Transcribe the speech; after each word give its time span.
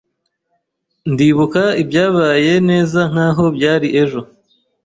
Ndibuka 1.11 1.63
ibyabaye 1.81 2.53
neza 2.69 2.99
nkaho 3.11 3.43
byari 3.55 3.87
ejo. 4.01 4.21